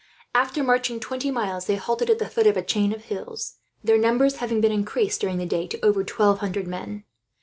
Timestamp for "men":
6.65-7.03